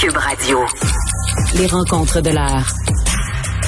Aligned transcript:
Cube 0.00 0.16
Radio. 0.16 0.60
Les 1.56 1.66
rencontres 1.66 2.20
de 2.20 2.30
l'heure. 2.30 2.72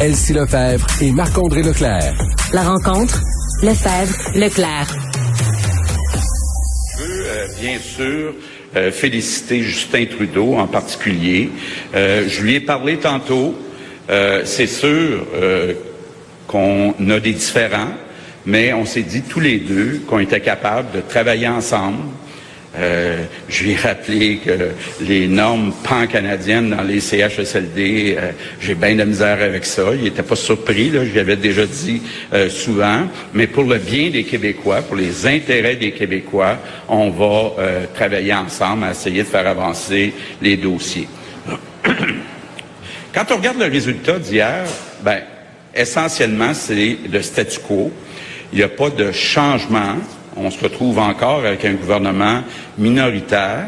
Elsie 0.01 0.33
Lefebvre 0.33 0.87
et 1.03 1.11
Marc-André 1.11 1.61
Leclerc. 1.65 2.15
La 2.53 2.63
rencontre, 2.63 3.21
Lefebvre, 3.63 4.15
Leclerc. 4.37 4.87
Je 6.97 7.03
veux 7.03 7.27
euh, 7.27 7.47
bien 7.61 7.79
sûr 7.81 8.35
euh, 8.77 8.93
féliciter 8.93 9.63
Justin 9.63 10.05
Trudeau 10.07 10.55
en 10.55 10.69
particulier. 10.69 11.51
Euh, 11.97 12.29
je 12.29 12.43
lui 12.43 12.55
ai 12.55 12.61
parlé 12.61 12.99
tantôt. 12.99 13.57
Euh, 14.09 14.43
c'est 14.45 14.69
sûr 14.69 15.27
euh, 15.35 15.75
qu'on 16.47 16.95
a 17.11 17.19
des 17.19 17.33
différends, 17.33 17.91
mais 18.47 18.73
on 18.73 18.85
s'est 18.85 19.03
dit 19.03 19.23
tous 19.23 19.41
les 19.41 19.59
deux 19.59 20.03
qu'on 20.07 20.21
était 20.21 20.41
capables 20.41 20.93
de 20.93 21.01
travailler 21.01 21.49
ensemble. 21.49 21.99
Euh, 22.79 23.25
je 23.49 23.65
lui 23.65 23.73
ai 23.73 23.77
rappelé 23.77 24.39
que 24.45 24.71
les 25.01 25.27
normes 25.27 25.73
pan-canadiennes 25.83 26.71
dans 26.71 26.83
les 26.83 27.01
CHSLD, 27.01 28.17
euh, 28.17 28.31
j'ai 28.61 28.77
bien 28.77 28.95
de 28.95 29.03
misère 29.03 29.43
avec 29.43 29.65
ça. 29.65 29.83
Il 29.95 30.05
n'était 30.05 30.23
pas 30.23 30.37
surpris, 30.37 30.91
là, 30.91 31.05
je 31.05 31.15
l'avais 31.15 31.37
déjà 31.37 31.67
dit 31.67 32.01
euh, 32.33 32.49
souvent. 32.49 33.09
Mais 33.35 33.49
pour 33.49 33.65
le 33.65 33.79
bien 33.79 34.11
des 34.11 34.23
Québécois, 34.23 34.83
pour 34.83 34.97
les 34.97 35.27
intérêts 35.27 35.77
des 35.77 35.91
Québécois, 35.93 36.59
on 36.89 37.11
va 37.11 37.53
travailler 37.95 38.35
ensemble 38.35 38.85
à 38.85 38.93
essayer 38.93 39.23
de 39.23 39.29
faire 39.29 39.47
avancer 39.47 40.13
les 40.41 40.57
dossiers. 40.57 41.09
Quand 43.13 43.25
on 43.31 43.37
regarde 43.37 43.59
le 43.59 43.67
résultat 43.67 44.19
d'hier, 44.19 44.65
ben, 45.03 45.21
essentiellement, 45.75 46.55
c'est 46.55 46.99
le 47.11 47.23
statu 47.23 47.59
quo. 47.59 47.93
Il 48.53 48.59
n'y 48.59 48.65
a 48.65 48.69
pas 48.69 48.91
de 48.91 49.11
changement. 49.13 49.97
On 50.43 50.51
se 50.51 50.65
retrouve 50.65 50.99
encore 50.99 51.45
avec 51.45 51.67
un 51.67 51.75
gouvernement 51.75 52.41
minoritaire. 52.79 53.67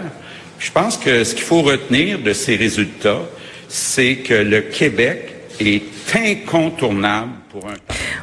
Je 0.58 0.70
pense 0.72 0.96
que 0.96 1.22
ce 1.22 1.34
qu'il 1.34 1.44
faut 1.44 1.60
retenir 1.60 2.18
de 2.18 2.32
ces 2.32 2.56
résultats, 2.56 3.20
c'est 3.68 4.16
que 4.16 4.32
le 4.32 4.62
Québec 4.62 5.34
est 5.60 5.82
incontournable 6.16 7.32
pour 7.50 7.66
un 7.66 7.74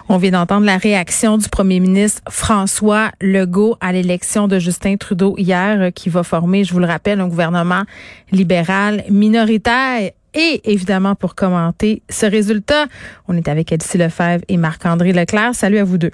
On 0.08 0.18
vient 0.18 0.32
d'entendre 0.32 0.66
la 0.66 0.78
réaction 0.78 1.38
du 1.38 1.48
premier 1.48 1.80
ministre 1.80 2.22
François 2.28 3.12
Legault 3.22 3.78
à 3.82 3.92
l'élection 3.92 4.48
de 4.48 4.58
Justin 4.58 4.98
Trudeau 4.98 5.36
hier, 5.38 5.80
euh, 5.80 5.92
qui 5.92 6.10
va 6.10 6.24
former, 6.24 6.64
je 6.64 6.74
vous 6.74 6.80
le 6.80 6.88
rappelle, 6.88 7.20
un 7.20 7.28
gouvernement 7.28 7.84
libéral 8.32 9.04
minoritaire. 9.10 10.10
Et 10.34 10.62
évidemment, 10.64 11.14
pour 11.14 11.36
commenter 11.36 12.02
ce 12.10 12.26
résultat, 12.26 12.88
on 13.28 13.38
est 13.38 13.48
avec 13.48 13.72
Elsie 13.72 14.00
Lefebvre 14.00 14.44
et 14.48 14.58
Marc-André 14.58 15.14
Leclerc. 15.14 15.54
Salut 15.54 15.78
à 15.78 15.84
vous 15.84 16.00
deux. 16.00 16.12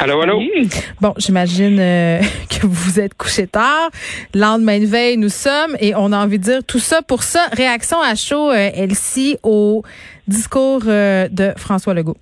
Allô, 0.00 0.20
allô? 0.22 0.40
Bon, 1.00 1.12
j'imagine 1.16 1.78
euh, 1.80 2.20
que 2.50 2.66
vous 2.66 2.72
vous 2.72 3.00
êtes 3.00 3.14
couché 3.14 3.48
tard. 3.48 3.90
Lendemain 4.32 4.78
de 4.78 4.86
veille, 4.86 5.16
nous 5.16 5.28
sommes 5.28 5.76
et 5.80 5.92
on 5.96 6.12
a 6.12 6.18
envie 6.18 6.38
de 6.38 6.44
dire 6.44 6.64
tout 6.64 6.78
ça 6.78 7.02
pour 7.02 7.24
ça. 7.24 7.46
Réaction 7.52 7.98
à 8.00 8.14
chaud, 8.14 8.50
euh, 8.50 8.70
Elsie, 8.74 9.38
au 9.42 9.82
discours 10.28 10.82
euh, 10.86 11.26
de 11.32 11.52
François 11.56 11.94
Legault. 11.94 12.16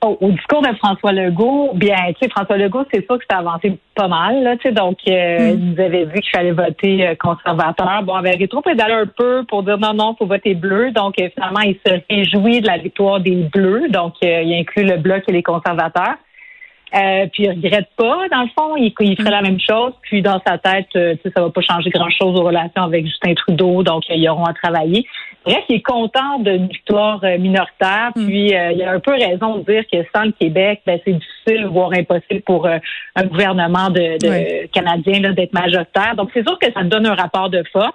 Oh, 0.00 0.16
au 0.20 0.30
discours 0.30 0.62
de 0.62 0.72
François 0.76 1.10
Legault, 1.10 1.72
bien, 1.74 1.96
tu 2.10 2.14
sais, 2.22 2.28
François 2.30 2.56
Legault, 2.56 2.84
c'est 2.94 3.04
sûr 3.04 3.18
que 3.18 3.24
ça 3.28 3.38
a 3.38 3.40
avancé 3.40 3.76
pas 3.96 4.06
mal, 4.06 4.44
là, 4.44 4.56
tu 4.56 4.68
sais, 4.68 4.72
donc, 4.72 4.96
euh, 5.08 5.38
Mm. 5.38 5.58
il 5.58 5.70
nous 5.72 5.80
avait 5.82 6.04
vu 6.04 6.20
qu'il 6.20 6.30
fallait 6.30 6.52
voter 6.52 7.04
euh, 7.04 7.14
conservateur. 7.18 8.04
Bon, 8.04 8.14
avec 8.14 8.38
rétro 8.38 8.62
pédalé 8.62 8.94
un 8.94 9.06
peu 9.06 9.42
pour 9.48 9.64
dire 9.64 9.76
non, 9.76 9.94
non, 9.94 10.14
faut 10.16 10.26
voter 10.26 10.54
bleu. 10.54 10.92
Donc, 10.92 11.20
euh, 11.20 11.28
finalement, 11.34 11.62
il 11.62 11.76
se 11.84 11.92
réjouit 12.08 12.60
de 12.60 12.68
la 12.68 12.78
victoire 12.78 13.18
des 13.18 13.48
bleus. 13.52 13.88
Donc, 13.88 14.14
euh, 14.22 14.42
il 14.42 14.54
inclut 14.54 14.84
le 14.84 14.98
bloc 14.98 15.24
et 15.26 15.32
les 15.32 15.42
conservateurs. 15.42 16.14
Euh, 16.94 17.26
puis 17.32 17.44
il 17.44 17.50
regrette 17.50 17.88
pas, 17.96 18.28
dans 18.30 18.42
le 18.42 18.48
fond, 18.58 18.76
il, 18.76 18.92
il 19.00 19.16
ferait 19.16 19.30
la 19.30 19.42
même 19.42 19.60
chose. 19.60 19.92
Puis 20.02 20.22
dans 20.22 20.40
sa 20.46 20.56
tête, 20.56 20.88
euh, 20.96 21.14
ça 21.22 21.42
va 21.42 21.50
pas 21.50 21.60
changer 21.60 21.90
grand-chose 21.90 22.38
aux 22.38 22.44
relations 22.44 22.82
avec 22.82 23.04
Justin 23.04 23.34
Trudeau, 23.34 23.82
donc 23.82 24.04
euh, 24.10 24.14
ils 24.14 24.28
auront 24.28 24.46
à 24.46 24.54
travailler. 24.54 25.06
Bref, 25.44 25.64
il 25.68 25.76
est 25.76 25.82
content 25.82 26.38
d'une 26.40 26.66
victoire 26.66 27.20
euh, 27.24 27.36
minoritaire. 27.38 28.10
Puis 28.14 28.54
euh, 28.54 28.72
il 28.72 28.82
a 28.82 28.92
un 28.92 29.00
peu 29.00 29.12
raison 29.12 29.58
de 29.58 29.70
dire 29.70 29.84
que 29.90 29.98
sans 30.14 30.24
le 30.24 30.32
Québec, 30.32 30.80
ben, 30.86 30.98
c'est 31.04 31.12
difficile, 31.12 31.66
voire 31.66 31.92
impossible 31.92 32.40
pour 32.46 32.66
euh, 32.66 32.78
un 33.16 33.24
gouvernement 33.24 33.90
de, 33.90 34.18
de 34.18 34.28
Oui. 34.28 34.68
canadien 34.70 35.32
d'être 35.32 35.52
majoritaire. 35.52 36.14
Donc 36.16 36.30
c'est 36.32 36.46
sûr 36.46 36.58
que 36.58 36.72
ça 36.72 36.82
donne 36.84 37.06
un 37.06 37.14
rapport 37.14 37.50
de 37.50 37.62
force. 37.72 37.92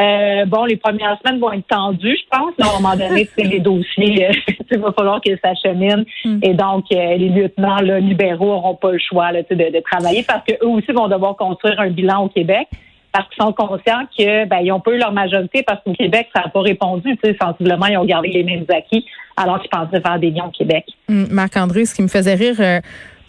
Euh, 0.00 0.44
bon, 0.46 0.64
les 0.64 0.76
premières 0.76 1.18
semaines 1.24 1.40
vont 1.40 1.52
être 1.52 1.66
tendues, 1.68 2.16
je 2.16 2.36
pense. 2.36 2.52
À 2.60 2.76
un 2.76 2.80
moment 2.80 2.96
donné, 2.96 3.28
c'est 3.36 3.44
les 3.44 3.60
dossiers, 3.60 4.28
euh, 4.28 4.52
il 4.70 4.78
va 4.78 4.92
falloir 4.92 5.20
qu'ils 5.20 5.38
s'acheminent. 5.42 6.04
Mm. 6.24 6.38
Et 6.42 6.54
donc, 6.54 6.86
euh, 6.92 7.16
les 7.16 7.28
lieutenants 7.28 7.80
là, 7.80 8.00
libéraux 8.00 8.46
n'auront 8.46 8.74
pas 8.74 8.92
le 8.92 8.98
choix 8.98 9.32
là, 9.32 9.42
de, 9.42 9.54
de 9.54 9.82
travailler 9.88 10.24
parce 10.24 10.44
qu'eux 10.44 10.66
aussi 10.66 10.92
vont 10.92 11.08
devoir 11.08 11.36
construire 11.36 11.78
un 11.80 11.90
bilan 11.90 12.24
au 12.24 12.28
Québec 12.28 12.68
parce 13.14 13.28
qu'ils 13.28 13.44
sont 13.44 13.52
conscients 13.52 14.02
que 14.18 14.44
ben, 14.46 14.58
ils 14.58 14.72
ont 14.72 14.80
pas 14.80 14.90
eu 14.90 14.98
leur 14.98 15.12
majorité 15.12 15.62
parce 15.62 15.80
qu'au 15.84 15.92
Québec, 15.92 16.28
ça 16.34 16.42
n'a 16.42 16.48
pas 16.48 16.60
répondu. 16.60 17.16
Sensiblement, 17.40 17.86
ils 17.86 17.96
ont 17.96 18.04
gardé 18.04 18.28
les 18.28 18.42
mêmes 18.42 18.64
acquis 18.68 19.06
alors 19.36 19.60
qu'ils 19.60 19.70
pensaient 19.70 20.00
faire 20.00 20.18
des 20.18 20.30
liens 20.30 20.46
au 20.46 20.50
Québec. 20.50 20.84
Hum, 21.08 21.28
Marc-André, 21.30 21.84
ce 21.84 21.94
qui 21.94 22.02
me 22.02 22.08
faisait 22.08 22.34
rire, 22.34 22.56
euh, 22.58 22.80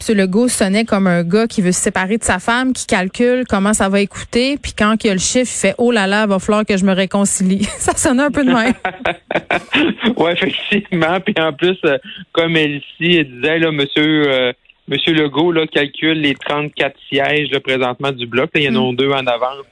M. 0.08 0.18
Legault 0.18 0.48
sonnait 0.48 0.86
comme 0.86 1.08
un 1.08 1.24
gars 1.24 1.48
qui 1.48 1.62
veut 1.62 1.72
se 1.72 1.80
séparer 1.80 2.18
de 2.18 2.24
sa 2.24 2.40
femme, 2.40 2.74
qui 2.74 2.86
calcule 2.86 3.44
comment 3.48 3.74
ça 3.74 3.90
va 3.90 4.02
écouter, 4.02 4.58
puis 4.62 4.74
quand 4.78 4.96
il 5.04 5.08
y 5.08 5.10
a 5.10 5.14
le 5.14 5.20
chiffre, 5.20 5.52
il 5.52 5.60
fait 5.60 5.76
«Oh 5.78 5.92
là 5.92 6.08
là, 6.08 6.26
va 6.28 6.40
falloir 6.40 6.66
que 6.66 6.78
je 6.78 6.86
me 6.86 6.94
réconcilie». 6.94 7.64
Ça 7.80 7.96
sonnait 7.96 8.24
un 8.24 8.32
peu 8.32 8.44
de 8.44 8.52
même. 8.52 8.74
oui, 10.18 10.32
effectivement. 10.32 11.20
Puis 11.22 11.36
en 11.40 11.54
plus, 11.54 11.78
euh, 11.86 11.98
comme 12.32 12.56
Elsie 12.56 12.84
elle 13.18 13.32
disait, 13.36 13.60
là, 13.60 13.72
monsieur, 13.72 14.32
euh, 14.32 14.54
monsieur 14.88 15.14
Legault 15.14 15.52
là, 15.52 15.68
calcule 15.68 16.22
les 16.22 16.36
34 16.36 16.96
sièges 17.10 17.50
là, 17.52 17.60
présentement 17.60 18.12
du 18.12 18.28
bloc. 18.28 18.50
Là. 18.54 18.62
Il 18.62 18.64
y 18.64 18.70
en 18.70 18.90
a 18.90 18.94
deux 18.94 19.12
en 19.12 19.26
avance. 19.26 19.66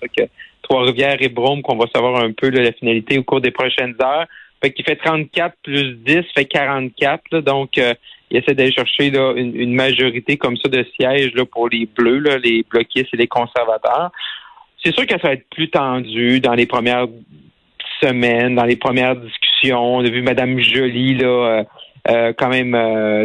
Trois-Rivières 0.63 1.21
et 1.21 1.29
Brome, 1.29 1.61
qu'on 1.61 1.75
va 1.75 1.85
savoir 1.93 2.23
un 2.23 2.31
peu 2.31 2.49
là, 2.49 2.63
la 2.63 2.71
finalité 2.71 3.17
au 3.17 3.23
cours 3.23 3.41
des 3.41 3.51
prochaines 3.51 3.95
heures. 4.01 4.27
Fait 4.63 4.71
qu'il 4.71 4.85
fait 4.85 4.95
34 4.95 5.55
plus 5.61 5.95
10, 6.05 6.23
fait 6.35 6.45
44. 6.45 7.21
Là, 7.31 7.41
donc, 7.41 7.77
euh, 7.77 7.93
il 8.31 8.37
essaie 8.37 8.53
d'aller 8.53 8.71
chercher 8.71 9.07
une, 9.07 9.73
majorité 9.73 10.37
comme 10.37 10.55
ça 10.57 10.69
de 10.69 10.85
sièges 10.95 11.33
pour 11.51 11.67
les 11.67 11.85
bleus, 11.85 12.19
là, 12.19 12.37
les 12.37 12.63
bloquistes 12.63 13.13
et 13.13 13.17
les 13.17 13.27
conservateurs. 13.27 14.11
C'est 14.83 14.93
sûr 14.93 15.05
que 15.05 15.19
ça 15.19 15.27
va 15.27 15.33
être 15.33 15.49
plus 15.49 15.69
tendu 15.69 16.39
dans 16.39 16.53
les 16.53 16.65
premières 16.65 17.07
semaines, 18.01 18.55
dans 18.55 18.65
les 18.65 18.75
premières 18.75 19.15
discussions. 19.15 19.97
On 19.97 20.05
a 20.05 20.09
vu 20.09 20.21
Mme 20.21 20.59
Joly, 20.59 21.15
là, 21.15 21.27
euh, 21.27 21.63
euh, 22.09 22.33
quand 22.37 22.49
même, 22.49 22.71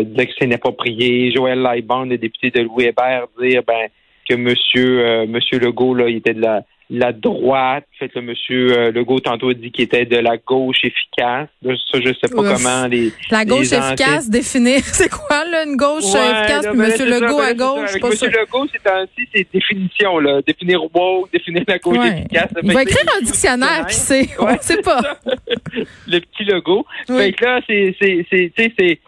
dire 0.04 0.26
que 0.26 0.32
c'est 0.38 0.44
inapproprié. 0.44 1.32
Joël 1.32 1.60
Lightbond, 1.60 2.04
le 2.04 2.18
député 2.18 2.50
de 2.50 2.64
Louis 2.64 2.84
Hébert, 2.84 3.26
dire 3.40 3.62
ben, 3.66 3.88
que 4.28 4.34
Monsieur, 4.34 5.06
euh, 5.06 5.26
Monsieur 5.26 5.58
Legault, 5.58 5.94
là, 5.94 6.08
il 6.08 6.16
était 6.16 6.34
de 6.34 6.42
la, 6.42 6.62
la 6.90 7.12
droite. 7.12 7.84
Fait 7.98 8.08
que 8.08 8.18
le 8.18 8.24
Monsieur 8.26 8.78
euh, 8.78 8.92
Legault, 8.92 9.20
tantôt, 9.20 9.52
dit 9.52 9.70
qu'il 9.70 9.84
était 9.84 10.06
de 10.06 10.16
la 10.16 10.36
gauche 10.38 10.78
efficace. 10.84 11.48
Ça, 11.62 12.00
je 12.00 12.12
sais 12.14 12.34
pas 12.34 12.40
Ouf. 12.42 12.54
comment 12.62 12.86
les... 12.86 13.12
La 13.30 13.44
gauche 13.44 13.70
les 13.70 13.74
efficace, 13.74 14.30
définir, 14.30 14.80
c'est 14.84 15.10
quoi 15.10 15.44
là, 15.44 15.64
une 15.64 15.76
gauche 15.76 16.04
Ouais, 16.04 16.30
efficace, 16.30 16.64
là, 16.64 16.70
puis 16.70 16.78
ben, 16.78 16.84
M. 16.86 16.90
c'est 16.96 17.08
ça, 17.08 17.20
Legault 17.20 17.36
ben, 17.36 17.42
à 17.42 17.48
c'est 17.48 17.48
ça. 17.48 17.54
gauche, 17.54 17.90
Avec 17.90 18.02
pas 18.02 18.08
M. 18.08 18.14
sûr. 18.16 18.28
Legault, 18.28 18.66
c'est 18.72 18.90
ainsi, 18.90 19.28
c'est 19.34 19.46
définition, 19.52 20.18
là. 20.18 20.40
Définir 20.46 20.82
woke, 20.94 21.30
définir 21.32 21.64
la 21.68 21.78
gauche 21.78 21.98
Ouais. 21.98 22.18
efficace. 22.20 22.50
Il 22.62 22.72
va 22.72 22.82
écrire 22.82 22.98
c'est- 23.06 23.16
un 23.18 23.20
dictionnaire, 23.24 23.86
qui 23.86 23.94
sait, 23.94 24.28
on 24.38 24.46
Ouais, 24.46 24.52
ne 24.54 24.58
sait 24.62 24.80
pas. 24.82 25.00
le 26.06 26.20
petit 26.20 26.44
logo. 26.44 26.86
Oui. 27.08 27.16
Fait 27.18 27.32
que 27.32 27.44
là, 27.44 27.60
c'est, 27.66 27.94
c'est, 28.00 28.26
c'est, 28.30 28.52
tu 28.56 28.74
sais, 28.78 28.98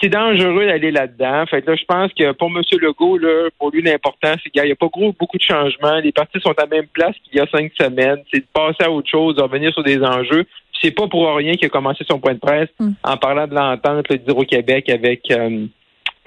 c'est, 0.00 0.08
dangereux 0.08 0.66
d'aller 0.66 0.90
là-dedans. 0.90 1.44
Fait 1.46 1.66
là, 1.66 1.74
je 1.74 1.84
pense 1.84 2.12
que 2.12 2.32
pour 2.32 2.48
M. 2.48 2.62
Legault, 2.80 3.18
là, 3.18 3.48
pour 3.58 3.70
lui, 3.70 3.82
l'important, 3.82 4.34
c'est 4.42 4.50
qu'il 4.50 4.62
n'y 4.62 4.72
a 4.72 4.76
pas 4.76 4.88
gros, 4.88 5.14
beaucoup 5.18 5.38
de 5.38 5.42
changements. 5.42 5.98
Les 6.00 6.12
partis 6.12 6.40
sont 6.40 6.52
à 6.52 6.62
la 6.62 6.66
même 6.66 6.86
place 6.88 7.14
qu'il 7.24 7.38
y 7.38 7.40
a 7.40 7.46
cinq 7.46 7.72
semaines. 7.80 8.22
C'est 8.32 8.40
de 8.40 8.46
passer 8.52 8.84
à 8.84 8.90
autre 8.90 9.08
chose, 9.08 9.36
de 9.36 9.42
revenir 9.42 9.72
sur 9.72 9.82
des 9.82 9.98
enjeux. 10.02 10.44
C'est 10.82 10.90
pas 10.90 11.06
pour 11.08 11.34
rien 11.34 11.54
qu'il 11.54 11.66
a 11.66 11.70
commencé 11.70 12.04
son 12.08 12.18
point 12.18 12.34
de 12.34 12.40
presse 12.40 12.68
Mm. 12.80 12.90
en 13.02 13.16
parlant 13.16 13.46
de 13.46 13.54
l'entente 13.54 14.10
d'Hydro-Québec 14.10 14.88
avec, 14.88 15.30
euh, 15.30 15.66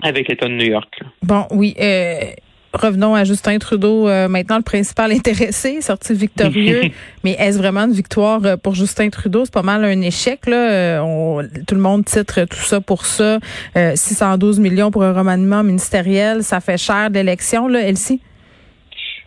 avec 0.02 0.28
l'État 0.28 0.48
de 0.48 0.54
New 0.54 0.66
York. 0.66 1.00
Bon, 1.22 1.46
oui. 1.52 1.76
Euh, 1.80 2.32
revenons 2.78 3.16
à 3.16 3.24
Justin 3.24 3.58
Trudeau, 3.60 4.08
euh, 4.08 4.28
maintenant 4.28 4.58
le 4.58 4.64
principal 4.64 5.12
intéressé, 5.20 5.82
sorti 5.82 6.14
victorieux. 6.14 6.82
Mais 7.24 7.32
est-ce 7.40 7.58
vraiment 7.58 7.82
une 7.86 7.92
victoire 7.94 8.42
euh, 8.46 8.58
pour 8.58 8.76
Justin 8.76 9.10
Trudeau? 9.10 9.46
C'est 9.46 9.54
pas 9.54 9.62
mal 9.64 9.84
un 9.84 10.02
échec. 10.02 10.46
Là. 10.48 10.72
Euh, 10.72 11.00
on- 11.02 11.44
tout 11.68 11.76
le 11.76 11.82
monde 11.82 12.06
titre 12.06 12.44
tout 12.46 12.58
ça 12.58 12.80
pour 12.82 13.06
ça. 13.06 13.40
Euh, 13.76 13.92
612 13.96 14.60
millions 14.60 14.92
pour 14.92 15.04
un 15.04 15.14
remaniement 15.14 15.64
ministériel, 15.64 16.44
ça 16.44 16.60
fait 16.60 16.78
cher 16.78 17.10
de 17.10 17.16
l'élection, 17.16 17.68
là, 17.68 17.82
Elsie? 17.82 18.22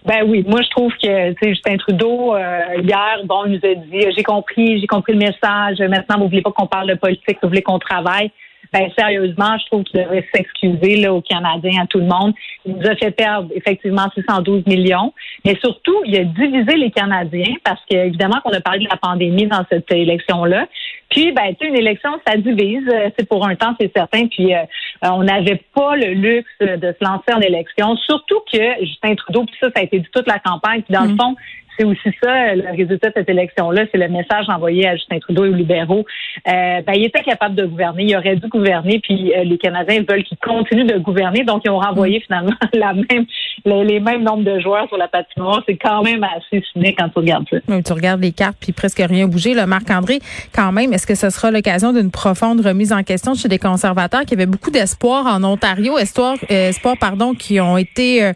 Ben 0.06 0.22
oui, 0.26 0.42
moi 0.48 0.60
je 0.62 0.70
trouve 0.70 0.92
que 0.92 1.32
tu 1.32 1.36
sais, 1.42 1.48
Justin 1.50 1.76
Trudeau 1.76 2.34
euh, 2.34 2.60
hier, 2.82 3.18
bon, 3.26 3.44
il 3.44 3.52
nous 3.52 3.70
a 3.70 3.74
dit 3.74 4.06
j'ai 4.16 4.22
compris, 4.22 4.80
j'ai 4.80 4.86
compris 4.86 5.12
le 5.12 5.18
message. 5.18 5.78
Maintenant, 5.80 6.18
vous 6.18 6.28
voulez 6.28 6.40
pas 6.40 6.52
qu'on 6.52 6.66
parle 6.66 6.88
de 6.88 6.94
politique, 6.94 7.36
vous 7.42 7.48
voulez 7.50 7.60
qu'on 7.62 7.78
travaille. 7.78 8.30
Ben 8.72 8.88
sérieusement, 8.96 9.58
je 9.58 9.66
trouve 9.66 9.84
qu'il 9.84 10.00
devrait 10.00 10.26
s'excuser 10.32 11.08
aux 11.08 11.20
Canadiens, 11.20 11.82
à 11.82 11.86
tout 11.86 11.98
le 11.98 12.06
monde. 12.06 12.32
Il 12.64 12.76
nous 12.76 12.86
a 12.86 12.94
fait 12.94 13.10
perdre 13.10 13.48
effectivement 13.54 14.06
612 14.14 14.64
millions, 14.66 15.12
mais 15.44 15.56
surtout 15.60 15.96
il 16.04 16.16
a 16.16 16.24
divisé 16.24 16.76
les 16.76 16.90
Canadiens 16.90 17.54
parce 17.64 17.80
que 17.90 17.96
évidemment 17.96 18.40
qu'on 18.44 18.52
a 18.52 18.60
parlé 18.60 18.84
de 18.84 18.90
la 18.90 18.96
pandémie 18.96 19.46
dans 19.46 19.64
cette 19.70 19.90
élection 19.92 20.44
là. 20.44 20.66
Puis 21.10 21.32
ben 21.32 21.54
tu 21.58 21.66
une 21.66 21.76
élection 21.76 22.10
ça 22.26 22.36
divise, 22.36 22.86
euh, 22.88 23.10
c'est 23.18 23.28
pour 23.28 23.46
un 23.46 23.56
temps 23.56 23.74
c'est 23.80 23.92
certain. 23.94 24.26
Puis 24.28 24.54
euh, 24.54 24.62
on 25.02 25.22
n'avait 25.22 25.62
pas 25.74 25.96
le 25.96 26.12
luxe 26.12 26.50
de 26.60 26.94
se 26.98 27.04
lancer 27.04 27.32
en 27.32 27.40
élection, 27.40 27.96
surtout 27.96 28.40
que 28.52 28.84
Justin 28.84 29.14
Trudeau, 29.14 29.44
puis 29.44 29.54
ça, 29.60 29.68
ça 29.74 29.80
a 29.80 29.82
été 29.82 29.98
dit 29.98 30.08
toute 30.12 30.26
la 30.26 30.38
campagne, 30.38 30.82
puis 30.82 30.94
dans 30.94 31.04
le 31.04 31.14
mm. 31.14 31.18
fond, 31.18 31.36
c'est 31.78 31.84
aussi 31.84 32.10
ça, 32.22 32.54
le 32.54 32.76
résultat 32.76 33.08
de 33.08 33.14
cette 33.16 33.28
élection-là, 33.28 33.84
c'est 33.90 33.98
le 33.98 34.08
message 34.08 34.46
envoyé 34.48 34.86
à 34.86 34.96
Justin 34.96 35.18
Trudeau 35.18 35.46
et 35.46 35.48
aux 35.48 35.54
libéraux. 35.54 36.04
Euh, 36.46 36.82
ben, 36.86 36.92
il 36.94 37.04
était 37.04 37.22
capable 37.22 37.54
de 37.54 37.64
gouverner, 37.64 38.04
il 38.04 38.16
aurait 38.16 38.36
dû 38.36 38.48
gouverner, 38.48 39.00
puis 39.02 39.32
euh, 39.34 39.44
les 39.44 39.56
Canadiens 39.56 40.04
veulent 40.06 40.24
qu'il 40.24 40.36
continue 40.38 40.84
de 40.84 40.98
gouverner, 40.98 41.44
donc 41.44 41.62
ils 41.64 41.70
ont 41.70 41.78
renvoyé 41.78 42.18
mm. 42.18 42.22
finalement 42.22 42.56
la 42.74 42.92
même, 42.92 43.24
les, 43.64 44.00
mêmes 44.00 44.22
nombres 44.22 44.44
de 44.44 44.60
joueurs 44.60 44.88
sur 44.88 44.98
la 44.98 45.08
patinoire. 45.08 45.62
C'est 45.66 45.76
quand 45.76 46.02
même 46.02 46.22
assez 46.24 46.62
cynique 46.72 46.98
quand 46.98 47.08
tu 47.08 47.18
regardes 47.18 47.46
ça. 47.48 47.56
tu 47.82 47.92
regardes 47.92 48.20
les 48.20 48.32
cartes, 48.32 48.58
puis 48.60 48.72
presque 48.72 48.98
rien 48.98 49.26
bougé. 49.26 49.54
Marc-André, 49.66 50.18
quand 50.54 50.72
même, 50.72 50.92
est-ce 50.92 51.06
que 51.06 51.14
ce 51.14 51.30
sera 51.30 51.50
l'occasion 51.50 51.92
d'une 51.92 52.10
profonde 52.10 52.60
remise 52.60 52.92
en 52.92 53.02
question 53.02 53.34
chez 53.34 53.48
des 53.48 53.58
conservateurs 53.58 54.22
qui 54.26 54.34
avaient 54.34 54.46
beaucoup 54.46 54.70
d'espoir 54.70 54.89
en 55.02 55.44
Ontario, 55.44 55.98
espoir, 55.98 56.36
euh, 56.50 56.68
espoir 56.68 56.96
pardon, 56.98 57.34
qui 57.34 57.60
ont 57.60 57.76
été 57.76 58.32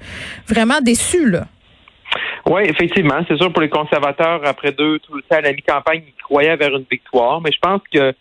vraiment 0.48 0.80
déçus 0.80 1.30
là? 1.30 1.44
Oui, 2.46 2.62
effectivement. 2.64 3.20
C'est 3.26 3.36
sûr 3.36 3.52
pour 3.52 3.62
les 3.62 3.70
conservateurs, 3.70 4.40
après 4.44 4.72
deux, 4.72 4.98
tout 4.98 5.14
le 5.14 5.22
temps 5.22 5.36
à 5.36 5.40
la 5.40 5.52
mi-campagne, 5.52 6.02
ils 6.06 6.22
croyaient 6.22 6.56
vers 6.56 6.76
une 6.76 6.84
victoire. 6.90 7.40
Mais 7.40 7.50
je 7.52 7.58
pense 7.58 7.80
que 7.92 8.12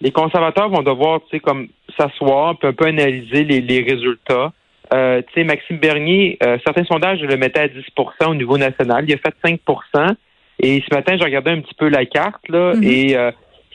les 0.00 0.10
conservateurs 0.12 0.68
vont 0.68 0.82
devoir, 0.82 1.20
tu 1.22 1.36
sais, 1.36 1.40
comme 1.40 1.68
s'asseoir, 1.98 2.58
puis 2.58 2.68
un 2.68 2.72
peu 2.72 2.86
analyser 2.86 3.44
les, 3.44 3.82
résultats. 3.82 4.52
Euh, 4.94 5.20
tu 5.28 5.34
sais, 5.34 5.44
Maxime 5.44 5.78
Bernier, 5.78 6.38
euh, 6.42 6.58
certains 6.64 6.84
sondages 6.84 7.20
le 7.20 7.36
mettaient 7.36 7.60
à 7.60 7.68
10% 7.68 8.30
au 8.30 8.34
niveau 8.34 8.56
national. 8.56 9.04
Il 9.08 9.14
a 9.14 9.18
fait 9.18 9.34
5% 9.44 10.14
Et 10.60 10.82
ce 10.88 10.94
matin, 10.94 11.16
j'ai 11.18 11.24
regardé 11.24 11.50
un 11.50 11.60
petit 11.60 11.74
peu 11.74 11.88
la 11.88 12.06
carte, 12.06 12.48
là, 12.48 12.72
mm-hmm. 12.72 12.84
et 12.84 13.16
euh, 13.16 13.30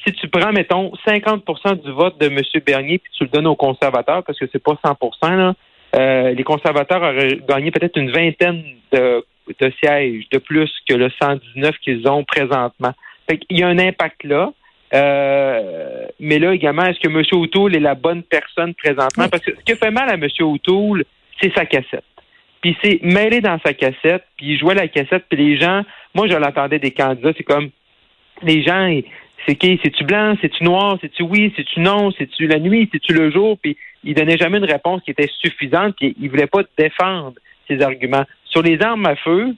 si 0.06 0.14
tu 0.14 0.28
prends, 0.28 0.52
mettons, 0.52 0.92
50% 1.06 1.82
du 1.84 1.92
vote 1.92 2.20
de 2.20 2.28
M. 2.28 2.40
Bernier, 2.66 2.98
puis 2.98 3.12
tu 3.18 3.24
le 3.24 3.30
donnes 3.30 3.48
aux 3.48 3.56
conservateurs, 3.56 4.24
parce 4.24 4.40
que 4.40 4.46
c'est 4.52 4.64
pas 4.64 4.78
100% 4.84 5.38
là, 5.38 6.32
les 6.32 6.44
conservateurs 6.44 7.02
auraient 7.02 7.40
gagné 7.48 7.72
peut-être 7.72 7.98
une 7.98 8.12
vingtaine 8.12 8.64
de 8.92 9.24
de 9.60 9.72
sièges 9.80 10.26
de 10.32 10.38
plus 10.38 10.72
que 10.88 10.94
le 10.94 11.10
119 11.22 11.78
qu'ils 11.80 12.08
ont 12.08 12.24
présentement. 12.24 12.94
Il 13.50 13.60
y 13.60 13.64
a 13.64 13.68
un 13.68 13.80
impact 13.80 14.24
là. 14.24 14.52
Euh, 14.94 16.08
mais 16.20 16.38
là 16.38 16.54
également, 16.54 16.84
est-ce 16.84 17.00
que 17.00 17.08
M. 17.08 17.24
O'Toole 17.32 17.76
est 17.76 17.80
la 17.80 17.96
bonne 17.96 18.24
personne 18.24 18.74
présentement? 18.74 19.30
Parce 19.30 19.44
que 19.44 19.52
ce 19.56 19.64
qui 19.64 19.78
fait 19.78 19.92
mal 19.92 20.10
à 20.10 20.16
M. 20.16 20.28
O'Toole, 20.42 21.06
c'est 21.42 21.54
sa 21.56 21.66
cassette. 21.66 22.04
Puis 22.62 22.78
c'est 22.84 23.00
mêlé 23.02 23.42
dans 23.42 23.58
sa 23.66 23.74
cassette, 23.74 24.26
puis 24.38 24.52
il 24.52 24.60
jouait 24.60 24.76
la 24.76 24.88
cassette, 24.88 25.26
puis 25.30 25.38
les 25.38 25.58
gens, 25.58 25.82
moi 26.14 26.28
je 26.28 26.36
l'entendais 26.36 26.78
des 26.78 26.92
candidats, 26.92 27.32
c'est 27.36 27.44
comme 27.44 27.70
les 28.44 28.64
gens, 28.64 28.88
c'est 29.46 29.56
qui? 29.56 29.80
C'est-tu 29.84 30.04
blanc? 30.04 30.36
C'est-tu 30.42 30.64
noir? 30.64 30.98
C'est-tu 31.02 31.24
oui? 31.24 31.54
C'est-tu 31.56 31.80
non? 31.80 32.12
C'est-tu 32.18 32.48
la 32.48 32.60
nuit? 32.60 32.90
C'est-tu 32.92 33.14
le 33.14 33.32
jour? 33.32 33.58
Puis 33.62 33.78
il 34.04 34.14
donnait 34.14 34.38
jamais 34.38 34.58
une 34.58 34.72
réponse 34.72 35.02
qui 35.04 35.12
était 35.12 35.30
suffisante, 35.42 35.96
puis 35.98 36.16
il 36.20 36.30
voulait 36.30 36.48
pas 36.48 36.62
défendre 36.78 37.34
ses 37.68 37.82
arguments. 37.82 38.26
Sur 38.46 38.62
les 38.62 38.82
armes 38.82 39.06
à 39.06 39.16
feu, 39.16 39.56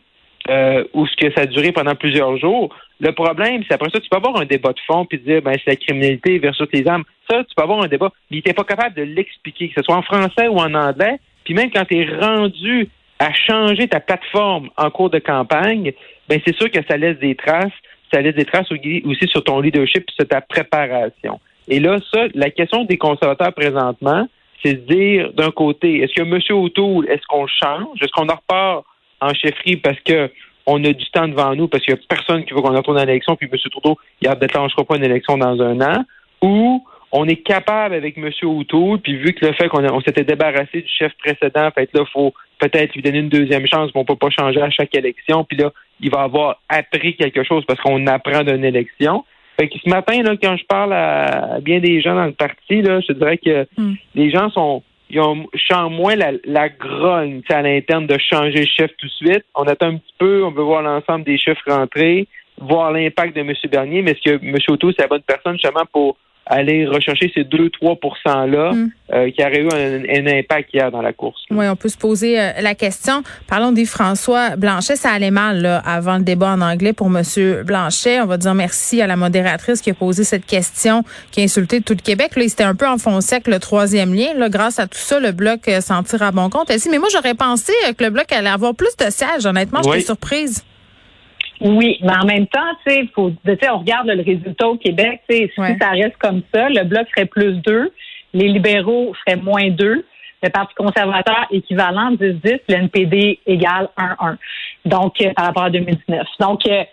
euh, 0.49 0.83
ou 0.93 1.07
ce 1.07 1.15
que 1.15 1.33
ça 1.33 1.41
a 1.41 1.45
duré 1.45 1.71
pendant 1.71 1.95
plusieurs 1.95 2.37
jours, 2.37 2.75
le 2.99 3.11
problème, 3.11 3.63
c'est 3.67 3.73
après 3.73 3.89
ça, 3.89 3.99
tu 3.99 4.09
peux 4.09 4.17
avoir 4.17 4.37
un 4.37 4.45
débat 4.45 4.73
de 4.73 4.79
fond 4.85 5.05
puis 5.05 5.17
dire 5.19 5.41
ben 5.41 5.53
c'est 5.53 5.71
la 5.71 5.75
criminalité 5.75 6.39
versus 6.39 6.67
les 6.73 6.87
armes. 6.87 7.03
Ça, 7.29 7.43
tu 7.43 7.55
peux 7.55 7.63
avoir 7.63 7.81
un 7.81 7.87
débat, 7.87 8.11
mais 8.29 8.37
il 8.37 8.39
n'était 8.39 8.53
pas 8.53 8.63
capable 8.63 8.95
de 8.95 9.03
l'expliquer, 9.03 9.69
que 9.69 9.75
ce 9.77 9.83
soit 9.83 9.95
en 9.95 10.01
français 10.01 10.47
ou 10.47 10.57
en 10.57 10.73
anglais. 10.73 11.17
Puis 11.45 11.53
même 11.53 11.71
quand 11.71 11.85
tu 11.85 11.97
es 11.97 12.05
rendu 12.05 12.89
à 13.19 13.31
changer 13.33 13.87
ta 13.87 13.99
plateforme 13.99 14.69
en 14.77 14.89
cours 14.89 15.09
de 15.09 15.19
campagne, 15.19 15.93
ben 16.27 16.41
c'est 16.45 16.55
sûr 16.55 16.69
que 16.69 16.79
ça 16.87 16.97
laisse 16.97 17.19
des 17.19 17.35
traces. 17.35 17.71
Ça 18.13 18.21
laisse 18.21 18.35
des 18.35 18.45
traces 18.45 18.71
aussi 18.71 19.27
sur 19.27 19.43
ton 19.43 19.59
leadership 19.59 20.05
et 20.07 20.13
sur 20.13 20.27
ta 20.27 20.39
préparation. 20.41 21.39
Et 21.67 21.79
là, 21.79 21.97
ça, 22.13 22.25
la 22.35 22.51
question 22.51 22.83
des 22.83 22.97
conservateurs 22.97 23.53
présentement, 23.53 24.27
c'est 24.63 24.73
de 24.73 24.93
dire 24.93 25.33
d'un 25.33 25.51
côté, 25.51 26.01
est-ce 26.01 26.13
que 26.13 26.21
M. 26.21 26.39
O'Toole, 26.57 27.09
est-ce 27.09 27.25
qu'on 27.27 27.47
change? 27.47 28.01
Est-ce 28.01 28.11
qu'on 28.11 28.29
en 28.29 28.35
repart 28.35 28.85
en 29.19 29.33
chefferie 29.33 29.77
parce 29.77 29.99
que 30.01 30.29
on 30.65 30.83
a 30.85 30.93
du 30.93 31.05
temps 31.11 31.27
devant 31.27 31.55
nous 31.55 31.67
parce 31.67 31.83
qu'il 31.83 31.93
n'y 31.93 31.99
a 31.99 32.03
personne 32.07 32.45
qui 32.45 32.53
veut 32.53 32.61
qu'on 32.61 32.75
retourne 32.75 32.97
à 32.97 33.05
l'élection, 33.05 33.35
puis 33.35 33.49
M. 33.51 33.57
Trudeau, 33.71 33.97
il 34.21 34.29
ne 34.29 34.35
déclenchera 34.35 34.83
pas 34.83 34.95
une 34.95 35.03
élection 35.03 35.37
dans 35.37 35.61
un 35.61 35.81
an, 35.81 36.05
ou 36.41 36.85
on 37.15 37.27
est 37.27 37.37
capable 37.37 37.93
avec 37.93 38.17
M. 38.17 38.31
O'Toole, 38.41 38.99
puis 38.99 39.15
vu 39.15 39.33
que 39.33 39.45
le 39.45 39.53
fait 39.53 39.69
qu'on 39.69 40.01
s'était 40.01 40.23
débarrassé 40.23 40.81
du 40.81 40.89
chef 40.89 41.13
précédent, 41.19 41.69
fait 41.71 41.87
là, 41.93 42.03
faut 42.11 42.33
peut-être 42.57 42.95
lui 42.95 43.03
donner 43.03 43.19
une 43.19 43.29
deuxième 43.29 43.67
chance, 43.67 43.91
mais 43.93 44.01
on 44.01 44.05
peut 44.05 44.15
pas 44.15 44.31
changer 44.31 44.59
à 44.59 44.71
chaque 44.71 44.95
élection, 44.95 45.43
puis 45.43 45.57
là, 45.57 45.71
il 46.01 46.09
va 46.09 46.21
avoir 46.23 46.59
appris 46.67 47.15
quelque 47.15 47.43
chose 47.43 47.63
parce 47.67 47.79
qu'on 47.79 48.07
apprend 48.07 48.43
d'une 48.43 48.65
élection. 48.65 49.23
Fait 49.59 49.69
que 49.69 49.77
ce 49.77 49.87
matin, 49.87 50.23
là, 50.23 50.35
quand 50.41 50.57
je 50.57 50.65
parle 50.65 50.93
à 50.93 51.59
bien 51.61 51.79
des 51.79 52.01
gens 52.01 52.15
dans 52.15 52.25
le 52.25 52.31
parti, 52.31 52.81
là, 52.81 52.99
je 53.07 53.13
dirais 53.13 53.37
que 53.37 53.67
hmm. 53.77 53.93
les 54.15 54.31
gens 54.31 54.49
sont 54.49 54.81
ils 55.11 55.21
ont 55.21 55.89
moins 55.91 56.15
la, 56.15 56.31
la 56.43 56.69
grogne 56.69 57.43
à 57.49 57.61
l'interne 57.61 58.07
de 58.07 58.17
changer 58.17 58.61
le 58.61 58.65
chef 58.65 58.89
tout 58.97 59.05
de 59.05 59.11
suite. 59.11 59.45
On 59.53 59.65
attend 59.65 59.89
un 59.89 59.97
petit 59.97 60.13
peu, 60.17 60.43
on 60.43 60.49
veut 60.49 60.63
voir 60.63 60.81
l'ensemble 60.81 61.23
des 61.23 61.37
chefs 61.37 61.59
rentrer, 61.67 62.27
voir 62.59 62.91
l'impact 62.91 63.35
de 63.35 63.41
M. 63.41 63.53
Bernier, 63.71 64.01
mais 64.01 64.11
est-ce 64.11 64.21
que 64.31 64.43
M. 64.43 64.55
Auto, 64.69 64.91
c'est 64.91 65.03
la 65.03 65.07
bonne 65.07 65.21
personne 65.21 65.53
justement 65.53 65.85
pour 65.91 66.17
aller 66.45 66.85
rechercher 66.85 67.31
ces 67.33 67.43
2-3% 67.43 68.49
là 68.49 68.73
mm. 68.73 68.91
euh, 69.13 69.31
qui 69.31 69.41
auraient 69.41 69.61
eu 69.61 69.69
un, 69.69 70.27
impact 70.27 70.73
hier 70.73 70.91
dans 70.91 71.01
la 71.01 71.13
course. 71.13 71.41
Oui, 71.51 71.67
on 71.67 71.75
peut 71.75 71.89
se 71.89 71.97
poser 71.97 72.39
euh, 72.39 72.51
la 72.61 72.75
question. 72.75 73.23
Parlons 73.47 73.71
des 73.71 73.85
François 73.85 74.55
Blanchet. 74.55 74.95
Ça 74.95 75.11
allait 75.11 75.31
mal 75.31 75.61
là, 75.61 75.81
avant 75.85 76.17
le 76.17 76.23
débat 76.23 76.51
en 76.51 76.61
anglais 76.61 76.93
pour 76.93 77.07
M. 77.07 77.23
Blanchet. 77.63 78.21
On 78.21 78.25
va 78.25 78.37
dire 78.37 78.53
merci 78.53 79.01
à 79.01 79.07
la 79.07 79.15
modératrice 79.15 79.81
qui 79.81 79.89
a 79.89 79.93
posé 79.93 80.23
cette 80.23 80.45
question, 80.45 81.03
qui 81.31 81.41
a 81.41 81.43
insulté 81.43 81.81
tout 81.81 81.93
le 81.93 82.01
Québec. 82.01 82.35
Là, 82.35 82.43
il 82.43 82.49
s'était 82.49 82.63
un 82.63 82.75
peu 82.75 82.87
enfoncé 82.87 83.35
avec 83.35 83.47
le 83.47 83.59
troisième 83.59 84.13
lien. 84.13 84.33
Là, 84.35 84.49
grâce 84.49 84.79
à 84.79 84.87
tout 84.87 84.97
ça, 84.97 85.19
le 85.19 85.31
Bloc 85.31 85.67
euh, 85.67 85.81
s'en 85.81 86.03
tire 86.03 86.23
à 86.23 86.31
bon 86.31 86.49
compte. 86.49 86.69
mais 86.89 86.99
moi, 86.99 87.07
j'aurais 87.11 87.35
pensé 87.35 87.73
que 87.97 88.03
le 88.03 88.09
Bloc 88.09 88.31
allait 88.31 88.49
avoir 88.49 88.75
plus 88.75 88.95
de 88.97 89.09
sièges. 89.09 89.45
Honnêtement, 89.45 89.81
je 89.83 89.91
suis 89.91 90.03
surprise. 90.03 90.63
Oui, 91.63 91.97
mais 92.01 92.13
en 92.21 92.25
même 92.25 92.47
temps, 92.47 92.59
tu 92.85 92.93
sais, 92.93 93.09
faut, 93.15 93.31
on 93.45 93.77
regarde 93.79 94.07
le 94.07 94.21
résultat 94.21 94.67
au 94.67 94.75
Québec, 94.75 95.21
si 95.29 95.49
ça 95.57 95.91
reste 95.91 96.17
comme 96.17 96.41
ça, 96.53 96.67
le 96.67 96.83
bloc 96.83 97.07
serait 97.15 97.25
plus 97.25 97.53
2, 97.53 97.91
les 98.33 98.49
libéraux 98.49 99.13
feraient 99.25 99.37
moins 99.37 99.69
2, 99.69 100.05
le 100.43 100.49
Parti 100.49 100.75
conservateur 100.75 101.47
équivalent 101.51 102.11
10-10, 102.11 102.59
le 102.67 102.75
NPD 102.75 103.39
égale 103.45 103.89
1-1. 103.97 104.35
Donc, 104.83 105.21
euh, 105.21 105.31
par 105.33 105.45
rapport 105.45 105.63
à 105.63 105.69
2019. 105.69 106.27
Donc, 106.41 106.67
euh, 106.67 106.83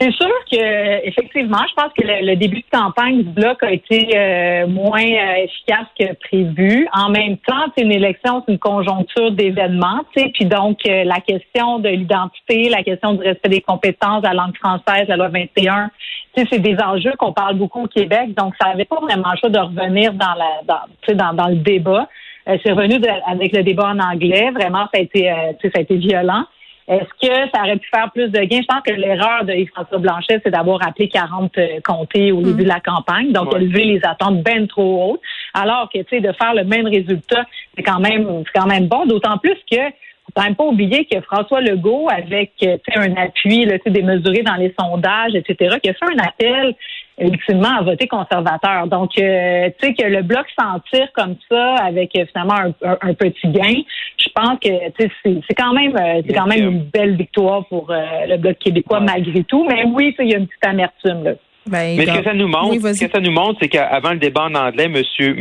c'est 0.00 0.12
sûr 0.12 0.30
que 0.50 1.06
effectivement, 1.06 1.62
je 1.68 1.74
pense 1.74 1.92
que 1.92 2.04
le, 2.04 2.36
début 2.36 2.60
de 2.60 2.70
campagne 2.70 3.24
du 3.24 3.30
bloc 3.30 3.62
a 3.62 3.72
été 3.72 4.16
euh, 4.16 4.66
moins 4.68 5.02
euh, 5.02 5.44
efficace 5.44 5.86
que 5.98 6.14
prévu. 6.14 6.86
En 6.92 7.10
même 7.10 7.36
temps, 7.38 7.66
c'est 7.76 7.82
une 7.82 7.92
élection, 7.92 8.42
c'est 8.46 8.52
une 8.52 8.58
conjoncture 8.58 9.32
d'événements, 9.32 10.04
puis 10.14 10.44
donc 10.44 10.78
euh, 10.86 11.02
la 11.04 11.20
question 11.20 11.80
de 11.80 11.88
l'identité, 11.88 12.68
la 12.68 12.84
question 12.84 13.14
du 13.14 13.22
respect 13.22 13.48
des 13.48 13.60
compétences, 13.60 14.22
la 14.22 14.34
langue 14.34 14.56
française, 14.56 15.08
la 15.08 15.16
loi 15.16 15.28
21, 15.28 15.90
c'est 16.36 16.60
des 16.60 16.76
enjeux 16.80 17.14
qu'on 17.18 17.32
parle 17.32 17.56
beaucoup 17.56 17.82
au 17.82 17.88
Québec, 17.88 18.34
donc 18.36 18.54
ça 18.60 18.68
n'avait 18.68 18.84
pas 18.84 19.00
vraiment 19.00 19.32
le 19.32 19.38
choix 19.38 19.50
de 19.50 19.58
revenir 19.58 20.12
dans 20.12 20.34
la 20.34 20.60
dans, 20.64 21.14
dans, 21.14 21.34
dans 21.34 21.48
le 21.48 21.56
débat. 21.56 22.08
c'est 22.46 22.70
revenu 22.70 23.00
avec 23.26 23.56
le 23.56 23.64
débat 23.64 23.88
en 23.88 23.98
anglais. 23.98 24.50
Vraiment, 24.52 24.86
ça 24.92 24.98
a 24.98 25.00
été, 25.00 25.24
ça 25.60 25.68
a 25.74 25.80
été 25.80 25.96
violent. 25.96 26.44
Est-ce 26.88 27.28
que 27.28 27.50
ça 27.54 27.62
aurait 27.62 27.76
pu 27.76 27.88
faire 27.94 28.10
plus 28.12 28.28
de 28.28 28.40
gains? 28.40 28.60
Je 28.62 28.66
pense 28.66 28.82
que 28.82 28.92
l'erreur 28.92 29.44
de 29.44 29.52
Yves-François 29.52 29.98
Blanchet, 29.98 30.40
c'est 30.42 30.50
d'avoir 30.50 30.86
appelé 30.86 31.08
40 31.08 31.58
euh, 31.58 31.80
comtés 31.84 32.32
au 32.32 32.40
début 32.40 32.64
de 32.64 32.68
la 32.68 32.80
campagne, 32.80 33.30
donc 33.30 33.54
élever 33.54 33.84
les 33.84 34.00
attentes 34.04 34.42
bien 34.42 34.66
trop 34.66 35.12
hautes. 35.12 35.20
Alors 35.52 35.90
que, 35.92 35.98
tu 35.98 36.06
sais, 36.08 36.20
de 36.20 36.32
faire 36.32 36.54
le 36.54 36.64
même 36.64 36.86
résultat, 36.86 37.44
c'est 37.76 37.82
quand 37.82 38.00
même, 38.00 38.42
c'est 38.46 38.58
quand 38.58 38.66
même 38.66 38.86
bon, 38.86 39.04
d'autant 39.04 39.36
plus 39.36 39.56
que 39.70 39.76
faut 40.28 40.32
quand 40.34 40.44
même 40.44 40.56
pas 40.56 40.64
oublier 40.64 41.06
que 41.06 41.20
François 41.22 41.60
Legault, 41.60 42.08
avec 42.10 42.52
euh, 42.62 42.76
un 42.96 43.16
appui 43.16 43.64
là, 43.64 43.76
démesuré 43.86 44.42
dans 44.42 44.56
les 44.56 44.74
sondages, 44.78 45.34
etc., 45.34 45.76
qui 45.82 45.90
a 45.90 45.94
fait 45.94 46.04
un 46.04 46.18
appel 46.18 46.74
ultimement 47.20 47.78
à 47.78 47.82
voter 47.82 48.06
conservateur. 48.06 48.86
Donc, 48.86 49.18
euh, 49.18 49.68
tu 49.80 49.88
sais, 49.88 49.94
que 49.94 50.06
le 50.06 50.22
bloc 50.22 50.46
s'en 50.58 50.80
tire 50.92 51.08
comme 51.14 51.36
ça 51.50 51.74
avec 51.76 52.14
euh, 52.16 52.24
finalement 52.32 52.72
un, 52.82 53.14
petit 53.14 53.48
gain, 53.48 53.82
je 54.18 54.28
pense 54.34 54.58
que 54.60 54.68
c'est 54.96 55.54
quand 55.54 55.72
même 55.72 55.96
euh, 55.96 56.22
c'est 56.26 56.34
quand 56.34 56.46
même 56.46 56.64
une 56.64 56.82
belle 56.84 57.16
victoire 57.16 57.66
pour 57.66 57.90
le 57.90 58.36
bloc 58.36 58.58
québécois 58.58 59.00
malgré 59.00 59.44
tout. 59.44 59.66
Mais 59.68 59.84
oui, 59.84 60.14
il 60.18 60.30
y 60.30 60.34
a 60.34 60.38
une 60.38 60.46
petite 60.46 60.66
amertume 60.66 61.24
là. 61.24 61.32
Ben, 61.66 61.96
Mais 61.98 62.06
ce 62.06 62.18
que 62.18 62.24
ça 62.24 62.32
nous 62.32 62.48
montre, 62.48 62.94
ce 62.94 63.04
que 63.04 63.10
ça 63.10 63.20
nous 63.20 63.30
montre, 63.30 63.58
c'est 63.60 63.68
qu'avant 63.68 64.12
le 64.12 64.18
débat 64.18 64.44
en 64.44 64.54
anglais, 64.54 64.88
Monsieur, 64.88 65.34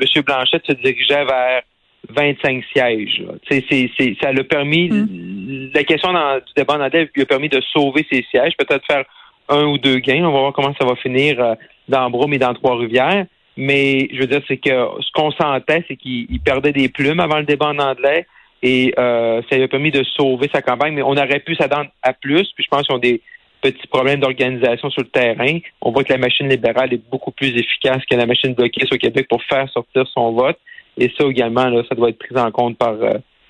Monsieur 0.00 0.22
Blanchette 0.22 0.64
se 0.66 0.72
dirigeait 0.72 1.26
vers 1.26 1.62
25 2.08 2.64
sièges. 2.74 3.22
C'est, 3.48 3.64
c'est, 3.70 4.16
ça 4.22 4.32
l'a 4.32 4.44
permis, 4.44 4.90
hum. 4.90 5.70
la 5.74 5.84
question 5.84 6.12
dans, 6.12 6.36
du 6.36 6.52
débat 6.56 6.74
en 6.74 6.80
anglais 6.80 7.08
lui 7.14 7.22
a 7.22 7.26
permis 7.26 7.48
de 7.48 7.60
sauver 7.72 8.06
ses 8.10 8.24
sièges, 8.30 8.54
peut-être 8.56 8.84
faire 8.86 9.04
un 9.48 9.64
ou 9.66 9.78
deux 9.78 9.98
gains. 9.98 10.24
On 10.24 10.32
va 10.32 10.40
voir 10.40 10.52
comment 10.52 10.74
ça 10.78 10.86
va 10.86 10.96
finir 10.96 11.40
euh, 11.40 11.54
dans 11.88 12.10
Brome 12.10 12.34
et 12.34 12.38
dans 12.38 12.54
Trois-Rivières. 12.54 13.26
Mais 13.56 14.08
je 14.12 14.18
veux 14.18 14.26
dire, 14.26 14.42
c'est 14.48 14.56
que 14.56 14.70
ce 14.70 15.12
qu'on 15.12 15.30
sentait, 15.30 15.84
c'est 15.86 15.96
qu'il 15.96 16.40
perdait 16.44 16.72
des 16.72 16.88
plumes 16.88 17.20
avant 17.20 17.38
le 17.38 17.44
débat 17.44 17.66
en 17.66 17.78
anglais 17.78 18.26
et 18.62 18.92
euh, 18.98 19.42
ça 19.48 19.56
lui 19.56 19.64
a 19.64 19.68
permis 19.68 19.92
de 19.92 20.02
sauver 20.02 20.48
sa 20.52 20.60
campagne. 20.60 20.94
Mais 20.94 21.02
on 21.02 21.12
aurait 21.12 21.40
pu 21.40 21.54
s'attendre 21.54 21.90
à 22.02 22.12
plus. 22.12 22.50
Puis 22.54 22.64
je 22.64 22.68
pense 22.68 22.86
qu'ils 22.86 22.96
ont 22.96 22.98
des 22.98 23.20
petits 23.60 23.86
problèmes 23.86 24.20
d'organisation 24.20 24.90
sur 24.90 25.02
le 25.02 25.08
terrain. 25.08 25.58
On 25.80 25.92
voit 25.92 26.04
que 26.04 26.12
la 26.12 26.18
machine 26.18 26.48
libérale 26.48 26.92
est 26.92 27.10
beaucoup 27.10 27.30
plus 27.30 27.56
efficace 27.56 28.02
que 28.10 28.16
la 28.16 28.26
machine 28.26 28.54
bloquée 28.54 28.86
au 28.90 28.96
Québec 28.96 29.26
pour 29.28 29.42
faire 29.44 29.70
sortir 29.70 30.04
son 30.12 30.32
vote. 30.32 30.58
Et 30.98 31.12
ça 31.16 31.24
également, 31.24 31.68
là, 31.68 31.82
ça 31.88 31.94
doit 31.94 32.10
être 32.10 32.18
pris 32.18 32.36
en 32.36 32.50
compte 32.50 32.76
par 32.76 32.94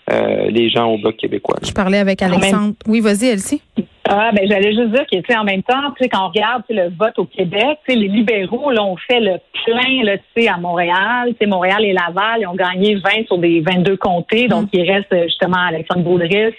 les 0.09 0.71
gens 0.71 0.87
au 0.87 0.99
Bloc 0.99 1.17
québécois. 1.17 1.59
Je 1.63 1.73
parlais 1.73 1.99
avec 1.99 2.23
Alexandre. 2.23 2.75
Oui, 2.87 3.01
vas-y, 3.01 3.27
Elsie. 3.27 3.61
Ah, 4.07 4.33
ben 4.33 4.47
j'allais 4.47 4.75
juste 4.75 4.91
dire 4.91 5.07
que, 5.11 5.17
tu 5.17 5.25
sais, 5.27 5.37
en 5.37 5.45
même 5.45 5.63
temps, 5.63 5.91
tu 5.97 6.03
sais, 6.03 6.09
quand 6.11 6.27
on 6.27 6.29
regarde 6.29 6.63
le 6.69 6.91
vote 6.91 7.19
au 7.19 7.25
Québec, 7.25 7.79
tu 7.87 7.95
sais, 7.95 7.99
les 7.99 8.09
libéraux, 8.09 8.71
là, 8.71 8.85
ont 8.85 8.97
fait 8.97 9.21
le 9.21 9.39
plein, 9.65 10.03
là, 10.05 10.19
tu 10.19 10.43
sais, 10.43 10.49
à 10.49 10.59
Montréal. 10.59 11.31
Tu 11.31 11.37
sais, 11.41 11.47
Montréal 11.47 11.83
et 11.85 11.95
Laval, 11.95 12.43
ils 12.43 12.47
ont 12.47 12.55
gagné 12.55 12.97
20 12.97 13.27
sur 13.27 13.39
des 13.39 13.61
22 13.61 13.97
comtés. 13.97 14.47
Donc, 14.47 14.69
il 14.75 14.91
reste 14.91 15.15
justement 15.25 15.57
Alexandre 15.69 16.03
Boulris, 16.03 16.53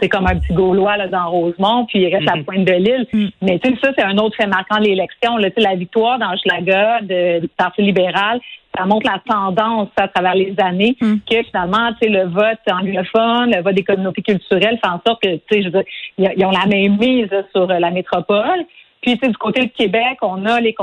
c'est 0.00 0.08
comme 0.08 0.26
un 0.26 0.36
petit 0.36 0.54
Gaulois, 0.54 0.96
là, 0.96 1.08
dans 1.08 1.28
Rosemont, 1.28 1.84
puis 1.84 2.00
il 2.00 2.14
reste 2.14 2.28
à 2.28 2.42
Pointe 2.42 2.64
de 2.64 2.72
l'Île. 2.72 3.06
Mais, 3.42 3.58
tu 3.58 3.68
sais, 3.68 3.76
ça, 3.82 3.90
c'est 3.96 4.04
un 4.04 4.16
autre 4.16 4.36
fait 4.36 4.46
marquant 4.46 4.78
de 4.78 4.84
l'élection. 4.84 5.36
Tu 5.36 5.42
sais, 5.42 5.52
la 5.60 5.74
victoire 5.74 6.18
dans 6.18 6.34
Schlager 6.38 6.98
de, 7.02 7.40
du 7.40 7.48
Parti 7.48 7.82
libéral, 7.82 8.40
ça 8.78 8.86
montre 8.86 9.10
la 9.10 9.20
tendance 9.26 9.88
à 9.96 10.08
travers 10.08 10.34
les 10.34 10.54
années 10.58 10.96
mm. 11.00 11.16
que 11.28 11.42
finalement, 11.44 11.92
tu 12.00 12.06
sais, 12.06 12.08
le 12.08 12.28
vote 12.28 12.58
anglophone, 12.70 13.54
le 13.54 13.62
vote 13.62 13.74
des 13.74 13.82
communautés 13.82 14.22
culturelles 14.22 14.78
fait 14.82 14.90
en 14.90 15.00
sorte 15.06 15.22
que, 15.22 15.36
tu 15.50 15.62
sais, 15.62 15.84
ils 16.18 16.44
ont 16.46 16.50
la 16.50 16.66
même 16.66 16.77
mise 16.86 17.30
sur 17.52 17.66
la 17.66 17.90
métropole. 17.90 18.64
Puis, 19.00 19.16
sais, 19.22 19.28
du 19.28 19.36
côté 19.36 19.60
du 19.60 19.70
Québec, 19.70 20.18
on 20.22 20.44
a 20.44 20.60
les 20.60 20.74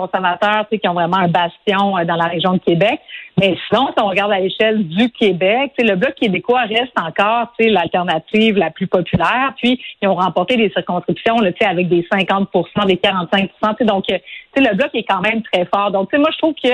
sais, 0.72 0.80
qui 0.80 0.88
ont 0.88 0.94
vraiment 0.94 1.18
un 1.18 1.28
bastion 1.28 1.98
euh, 1.98 2.06
dans 2.06 2.16
la 2.16 2.26
région 2.26 2.54
de 2.54 2.60
Québec. 2.60 3.02
Mais 3.38 3.58
sinon, 3.68 3.88
si 3.88 4.02
on 4.02 4.08
regarde 4.08 4.32
à 4.32 4.40
l'échelle 4.40 4.88
du 4.88 5.10
Québec, 5.12 5.74
le 5.78 5.96
Bloc 5.96 6.16
québécois 6.16 6.62
reste 6.62 6.94
encore, 6.96 7.52
l'alternative 7.60 8.58
la 8.58 8.72
plus 8.72 8.88
populaire. 8.88 9.54
Puis, 9.58 9.82
ils 10.02 10.08
ont 10.08 10.16
remporté 10.16 10.56
des 10.56 10.70
circonscriptions, 10.70 11.42
avec 11.66 11.90
des 11.90 12.04
50% 12.04 12.88
des 12.88 12.98
45 12.98 13.50
tu 13.50 13.68
sais, 13.78 13.86
Donc, 13.86 14.06
euh, 14.10 14.18
le 14.56 14.76
Bloc 14.76 14.92
est 14.94 15.04
quand 15.04 15.22
même 15.22 15.42
très 15.42 15.66
fort. 15.66 15.92
Donc, 15.92 16.14
moi, 16.14 16.30
je 16.32 16.38
trouve 16.38 16.54
que 16.54 16.70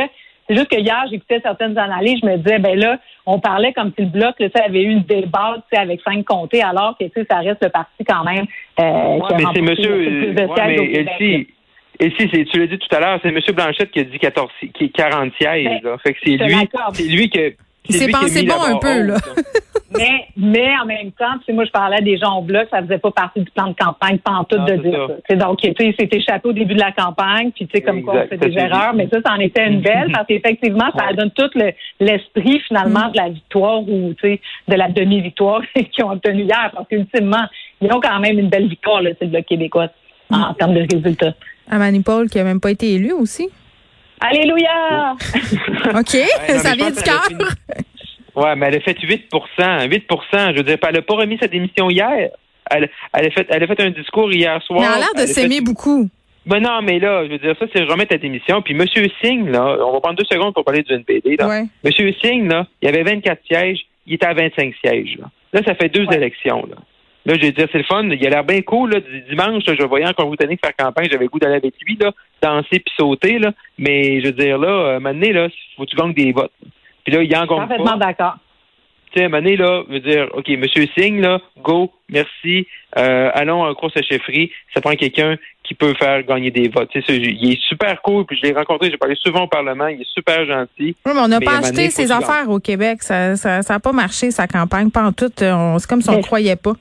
c'est 0.51 0.57
juste 0.57 0.69
que 0.69 0.79
hier, 0.79 1.01
j'écoutais 1.09 1.39
certaines 1.41 1.77
analyses, 1.77 2.19
je 2.21 2.27
me 2.27 2.37
disais, 2.37 2.59
ben 2.59 2.77
là, 2.77 2.99
on 3.25 3.39
parlait 3.39 3.71
comme 3.71 3.93
si 3.97 4.03
le 4.03 4.09
bloc 4.09 4.35
là, 4.39 4.47
avait 4.65 4.81
eu 4.81 4.91
une 4.91 5.03
débat 5.03 5.63
avec 5.71 6.01
cinq 6.01 6.25
comtés, 6.25 6.61
alors 6.61 6.97
que 6.99 7.05
ça 7.29 7.37
reste 7.37 7.63
le 7.63 7.69
parti 7.69 8.03
quand 8.05 8.25
même. 8.25 8.45
Euh, 8.79 9.19
mais 9.37 9.43
c'est 9.53 9.61
monsieur. 9.61 10.33
Ouais, 10.35 11.47
et 11.99 12.11
si, 12.17 12.27
tu 12.27 12.59
l'as 12.59 12.67
dit 12.67 12.79
tout 12.79 12.95
à 12.95 12.99
l'heure, 12.99 13.19
c'est 13.21 13.29
M. 13.29 13.39
Blanchette 13.53 13.91
qui 13.91 13.99
a 13.99 14.03
dit 14.03 14.17
14, 14.17 14.49
qui 14.73 14.91
40 14.91 15.33
sièges. 15.39 15.81
Ben, 15.83 15.91
là. 15.91 15.97
Fait 15.99 16.13
que 16.13 16.19
c'est 16.23 16.31
lui, 16.31 16.69
c'est 16.93 17.07
lui 17.07 17.29
que 17.29 17.53
il 17.89 17.95
s'est 17.95 18.09
pensé 18.09 18.43
bon 18.43 18.61
un 18.61 18.77
peu, 18.77 19.01
là. 19.03 19.17
Mais, 19.97 20.27
mais 20.37 20.69
en 20.81 20.85
même 20.85 21.11
temps, 21.11 21.37
tu 21.39 21.45
sais, 21.45 21.53
moi, 21.53 21.65
je 21.65 21.71
parlais 21.71 21.97
à 21.97 22.01
des 22.01 22.17
gens 22.17 22.37
au 22.37 22.41
bloc, 22.41 22.67
ça 22.71 22.81
faisait 22.81 22.97
pas 22.97 23.11
partie 23.11 23.41
du 23.41 23.51
plan 23.51 23.67
de 23.67 23.75
campagne, 23.75 24.17
pas 24.19 24.45
tout 24.49 24.57
de 24.57 24.75
dire 24.75 25.07
ça. 25.27 25.35
donc, 25.35 25.59
tu 25.59 25.73
sais, 25.77 25.95
c'était 25.99 26.17
échappé 26.17 26.49
au 26.49 26.53
début 26.53 26.75
de 26.75 26.79
la 26.79 26.91
campagne, 26.91 27.51
puis 27.51 27.67
tu 27.67 27.77
sais, 27.77 27.81
comme 27.81 28.03
quoi 28.03 28.23
on 28.23 28.27
fait 28.27 28.37
des 28.37 28.57
erreurs, 28.57 28.93
mais 28.93 29.07
ça, 29.11 29.19
ça 29.25 29.33
en 29.33 29.39
était 29.39 29.67
une 29.67 29.81
belle, 29.81 30.11
parce 30.13 30.27
qu'effectivement, 30.27 30.89
ça 30.95 31.13
donne 31.13 31.31
tout 31.31 31.49
l'esprit, 31.99 32.61
finalement, 32.67 33.09
de 33.09 33.17
la 33.17 33.29
victoire 33.29 33.81
ou, 33.81 34.13
tu 34.13 34.21
sais, 34.21 34.41
de 34.67 34.75
la 34.75 34.89
demi-victoire 34.89 35.61
qu'ils 35.75 36.05
ont 36.05 36.11
obtenue 36.11 36.43
hier, 36.43 36.71
parce 36.73 36.87
qu'ultimement, 36.87 37.45
ils 37.81 37.91
ont 37.91 37.99
quand 37.99 38.19
même 38.19 38.39
une 38.39 38.49
belle 38.49 38.67
victoire, 38.67 39.01
là, 39.01 39.11
c'est 39.19 39.25
le 39.25 39.31
bloc 39.31 39.45
québécois, 39.45 39.87
en, 40.31 40.53
termes 40.53 40.73
de 40.73 40.87
résultats. 40.93 41.33
Amani 41.69 42.01
Paul, 42.01 42.29
qui 42.29 42.39
a 42.39 42.43
même 42.43 42.61
pas 42.61 42.71
été 42.71 42.93
élu 42.93 43.11
aussi. 43.11 43.49
Alléluia! 44.21 45.15
OK, 45.95 46.15
ça 46.47 46.75
vient 46.75 46.91
du 46.91 47.01
cœur. 47.01 47.27
Ouais, 48.35 48.55
mais 48.55 48.67
elle 48.67 48.75
a 48.75 48.79
fait 48.79 48.97
8% 48.97 49.29
8% 49.29 50.51
Je 50.51 50.57
veux 50.57 50.63
dire, 50.63 50.77
elle 50.81 50.93
n'a 50.93 51.01
pas 51.01 51.15
remis 51.15 51.37
sa 51.39 51.47
démission 51.47 51.89
hier. 51.89 52.29
Elle, 52.69 52.89
elle, 53.13 53.25
a 53.25 53.31
fait, 53.31 53.47
elle 53.49 53.63
a 53.63 53.67
fait 53.67 53.81
un 53.81 53.89
discours 53.89 54.31
hier 54.31 54.61
soir. 54.63 54.79
Mais 54.79 54.85
elle 54.87 54.93
a 54.93 54.97
l'air 54.99 55.25
de 55.25 55.29
s'aimer 55.29 55.61
beaucoup. 55.61 56.09
Ben 56.45 56.59
non, 56.59 56.81
mais 56.81 56.99
là, 56.99 57.25
je 57.25 57.31
veux 57.31 57.37
dire, 57.37 57.55
ça, 57.59 57.65
c'est 57.73 57.83
remettre 57.83 58.09
ta 58.09 58.17
démission. 58.17 58.61
Puis 58.61 58.73
M. 58.73 58.85
Singh, 59.21 59.49
là, 59.49 59.77
on 59.85 59.93
va 59.93 59.99
prendre 59.99 60.15
deux 60.15 60.25
secondes 60.25 60.53
pour 60.53 60.63
parler 60.63 60.81
du 60.81 60.91
NPD. 60.93 61.35
Là. 61.37 61.47
Ouais. 61.47 61.65
M. 61.83 62.13
Singh, 62.23 62.49
là, 62.49 62.65
il 62.81 62.87
avait 62.87 63.03
24 63.03 63.41
sièges, 63.45 63.79
il 64.07 64.15
était 64.15 64.25
à 64.25 64.33
25 64.33 64.73
sièges. 64.83 65.17
Là, 65.19 65.29
là 65.53 65.61
ça 65.65 65.75
fait 65.75 65.89
deux 65.89 66.07
élections. 66.11 66.65
Là. 66.67 66.77
Là, 67.25 67.35
je 67.39 67.45
veux 67.45 67.51
dire, 67.51 67.67
c'est 67.71 67.77
le 67.77 67.83
fun. 67.83 68.09
Il 68.09 68.25
a 68.25 68.29
l'air 68.31 68.43
bien 68.43 68.61
cool. 68.63 68.91
Là. 68.91 68.99
Dimanche, 69.29 69.63
je 69.67 69.85
voyais 69.85 70.07
encore 70.07 70.27
vous 70.27 70.35
tenir 70.35 70.57
faire 70.63 70.75
campagne. 70.75 71.07
J'avais 71.11 71.25
le 71.25 71.29
goût 71.29 71.37
d'aller 71.37 71.55
avec 71.55 71.75
lui, 71.85 71.95
là, 71.99 72.11
danser 72.41 72.79
puis 72.79 72.93
sauter. 72.97 73.37
Là. 73.37 73.51
Mais 73.77 74.21
je 74.21 74.27
veux 74.27 74.33
dire, 74.33 74.57
là, 74.57 74.99
maintenant, 74.99 75.31
là, 75.31 75.47
faut 75.77 75.85
que 75.85 75.89
tu 75.91 75.95
gagnes 75.95 76.13
des 76.13 76.31
votes. 76.31 76.51
Puis 77.03 77.13
là, 77.13 77.23
il 77.23 77.31
y 77.31 77.35
a 77.35 77.41
encore 77.41 77.59
Parfaitement 77.59 77.97
d'accord. 77.97 78.37
Tu 79.11 79.19
sais, 79.19 79.25
à 79.25 79.35
un 79.35 79.41
là, 79.41 79.83
veut 79.89 79.99
dire, 79.99 80.29
OK, 80.33 80.47
Monsieur 80.49 80.87
Singh, 80.97 81.19
là, 81.19 81.39
go, 81.61 81.91
merci, 82.07 82.65
euh, 82.97 83.29
allons 83.33 83.61
en 83.61 83.73
course 83.75 83.97
à 83.97 84.01
chefferie. 84.01 84.51
Ça 84.73 84.79
prend 84.79 84.95
quelqu'un 84.95 85.35
qui 85.63 85.73
peut 85.73 85.93
faire 85.95 86.23
gagner 86.23 86.49
des 86.49 86.69
votes. 86.69 86.89
Tu 86.91 87.01
sais, 87.01 87.17
il 87.17 87.51
est 87.51 87.61
super 87.61 88.01
cool, 88.03 88.25
puis 88.25 88.37
je 88.37 88.43
l'ai 88.43 88.53
rencontré, 88.53 88.89
j'ai 88.89 88.97
parlé 88.97 89.15
souvent 89.15 89.43
au 89.43 89.47
Parlement, 89.47 89.87
il 89.87 90.01
est 90.01 90.09
super 90.13 90.45
gentil. 90.45 90.95
Oui, 91.05 91.11
mais 91.13 91.19
on 91.19 91.27
n'a 91.27 91.41
pas 91.41 91.57
acheté 91.59 91.89
ses 91.89 92.09
affaires 92.11 92.49
au 92.49 92.59
Québec. 92.59 93.03
Ça 93.03 93.29
n'a 93.29 93.35
ça, 93.35 93.61
ça 93.61 93.79
pas 93.79 93.91
marché, 93.91 94.31
sa 94.31 94.47
campagne, 94.47 94.89
pas 94.89 95.03
en 95.03 95.11
tout. 95.11 95.31
C'est 95.37 95.87
comme 95.89 96.01
si 96.01 96.09
on 96.09 96.17
ne 96.17 96.23
croyait 96.23 96.55
pas. 96.55 96.73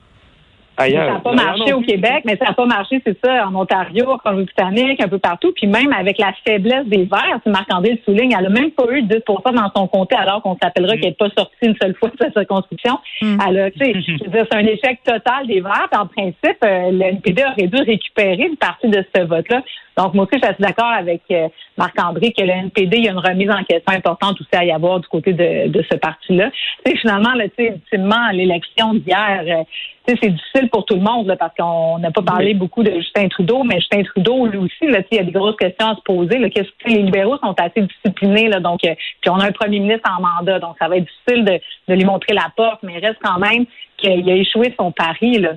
Ça 0.77 0.89
n'a 0.89 1.19
pas 1.19 1.33
marché 1.33 1.73
au 1.73 1.81
Québec, 1.81 2.23
mais 2.25 2.37
ça 2.37 2.45
n'a 2.45 2.53
pas 2.53 2.65
marché, 2.65 3.01
c'est 3.05 3.17
ça, 3.23 3.47
en 3.47 3.55
Ontario, 3.55 4.09
en 4.09 4.17
Colombie-Britannique, 4.17 5.01
un 5.01 5.07
peu 5.07 5.19
partout. 5.19 5.51
Puis 5.55 5.67
même 5.67 5.93
avec 5.93 6.17
la 6.17 6.33
faiblesse 6.45 6.85
des 6.87 7.03
Verts, 7.03 7.39
si 7.43 7.49
Marc-André 7.49 7.91
le 7.91 7.99
souligne, 8.05 8.33
elle 8.37 8.43
n'a 8.43 8.49
même 8.49 8.71
pas 8.71 8.85
eu 8.91 9.01
10% 9.03 9.53
dans 9.53 9.71
son 9.75 9.87
comté 9.87 10.15
alors 10.15 10.41
qu'on 10.41 10.57
s'appellera 10.61 10.95
qu'elle 10.95 11.09
n'est 11.09 11.15
pas 11.15 11.29
sortie 11.37 11.55
une 11.61 11.75
seule 11.81 11.95
fois 11.95 12.09
de 12.09 12.17
sa 12.17 12.31
circonscription. 12.31 12.97
Mm. 13.21 13.37
Elle 13.47 13.59
a, 13.59 13.71
tu 13.71 13.79
sais, 13.79 13.93
c'est 14.31 14.55
un 14.55 14.65
échec 14.65 14.99
total 15.03 15.47
des 15.47 15.61
Verts. 15.61 15.89
En 15.91 16.07
principe, 16.07 16.57
euh, 16.63 16.91
le 16.91 17.03
NPD 17.03 17.43
aurait 17.43 17.67
dû 17.67 17.81
récupérer 17.81 18.47
une 18.47 18.57
partie 18.57 18.87
de 18.87 19.03
ce 19.15 19.21
vote-là. 19.23 19.61
Donc, 19.97 20.13
moi 20.13 20.25
aussi, 20.25 20.41
je 20.41 20.47
suis 20.47 20.63
d'accord 20.63 20.91
avec 20.91 21.21
euh, 21.31 21.49
Marc-André 21.77 22.31
que 22.31 22.43
le 22.43 22.51
NPD, 22.51 22.97
il 22.97 23.05
y 23.05 23.07
a 23.09 23.11
une 23.11 23.19
remise 23.19 23.51
en 23.51 23.63
question 23.63 23.93
importante 23.93 24.39
aussi 24.39 24.55
à 24.55 24.63
y 24.63 24.71
avoir 24.71 24.99
du 24.99 25.07
côté 25.07 25.33
de, 25.33 25.67
de 25.67 25.85
ce 25.91 25.97
parti-là. 25.97 26.49
Tu 26.85 26.91
sais, 26.91 26.97
finalement, 26.97 27.33
là, 27.33 27.45
tu 27.49 27.55
sais, 27.57 27.67
ultimement, 27.75 28.31
l'élection 28.31 28.93
d'hier, 28.93 29.43
euh, 29.47 29.63
c'est 30.07 30.29
difficile 30.29 30.60
pour 30.69 30.85
tout 30.85 30.95
le 30.95 31.01
monde 31.01 31.27
là, 31.27 31.35
parce 31.35 31.53
qu'on 31.55 31.99
n'a 31.99 32.11
pas 32.11 32.21
parlé 32.21 32.53
beaucoup 32.53 32.83
de 32.83 32.91
Justin 32.91 33.27
Trudeau, 33.27 33.63
mais 33.63 33.75
Justin 33.75 34.03
Trudeau, 34.03 34.45
lui 34.45 34.57
aussi, 34.57 34.87
là, 34.87 34.99
il 35.11 35.17
y 35.17 35.19
a 35.19 35.23
des 35.23 35.31
grosses 35.31 35.57
questions 35.57 35.87
à 35.87 35.95
se 35.95 36.01
poser. 36.01 36.37
Là, 36.37 36.49
qu'est-ce 36.49 36.69
que 36.83 36.89
les 36.89 37.03
libéraux 37.03 37.37
sont 37.37 37.55
assez 37.57 37.81
disciplinés, 37.81 38.49
là, 38.49 38.59
donc 38.59 38.83
euh, 38.85 38.93
puis 39.21 39.29
on 39.29 39.35
a 39.35 39.45
un 39.45 39.51
premier 39.51 39.79
ministre 39.79 40.09
en 40.09 40.21
mandat, 40.21 40.59
donc 40.59 40.75
ça 40.79 40.87
va 40.87 40.97
être 40.97 41.05
difficile 41.05 41.45
de, 41.45 41.59
de 41.87 41.95
lui 41.95 42.05
montrer 42.05 42.33
la 42.33 42.51
porte, 42.55 42.79
mais 42.83 42.93
il 42.97 43.05
reste 43.05 43.19
quand 43.23 43.39
même 43.39 43.65
qu'il 43.97 44.29
a 44.29 44.35
échoué 44.35 44.73
son 44.77 44.91
pari. 44.91 45.39
Là. 45.39 45.53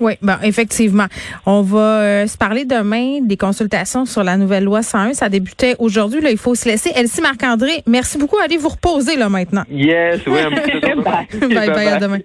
Oui, 0.00 0.14
ben 0.22 0.38
effectivement. 0.42 1.06
On 1.44 1.60
va 1.60 2.00
euh, 2.00 2.26
se 2.26 2.36
parler 2.38 2.64
demain 2.64 3.20
des 3.20 3.36
consultations 3.36 4.06
sur 4.06 4.24
la 4.24 4.36
nouvelle 4.36 4.64
loi 4.64 4.82
101. 4.82 5.12
Ça 5.12 5.28
débutait 5.28 5.76
aujourd'hui. 5.78 6.20
Là, 6.20 6.30
il 6.30 6.38
faut 6.38 6.54
se 6.54 6.68
laisser. 6.68 6.90
Elsie 6.96 7.20
Marc-André, 7.20 7.82
merci 7.86 8.16
beaucoup. 8.18 8.38
Allez 8.42 8.56
vous 8.56 8.70
reposer 8.70 9.16
là 9.16 9.28
maintenant. 9.28 9.62
Yes, 9.70 10.20
oui. 10.26 10.40
bye, 11.54 11.70
bye, 11.70 11.88
à 11.88 11.98
demain. 11.98 12.18